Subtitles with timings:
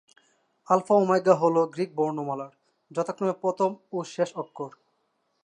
[0.67, 2.53] Alpha omega হলো Greek বর্ণমালার,
[2.91, 4.71] যথাক্রমে প্রথম ও শেষ অক্ষর।